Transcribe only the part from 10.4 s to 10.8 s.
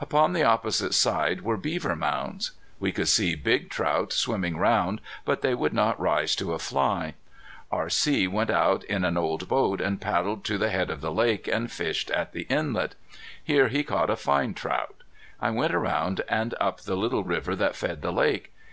to the